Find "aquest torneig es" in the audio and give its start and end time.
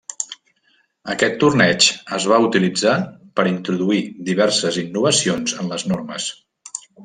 1.15-2.25